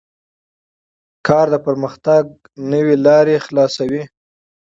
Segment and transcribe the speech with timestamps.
[1.27, 2.23] کار د پرمختګ
[2.71, 4.01] نوې لارې پرانیزي